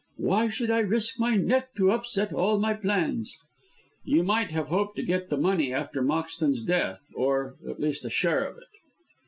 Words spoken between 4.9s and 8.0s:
to get the money after Moxton's death, or, at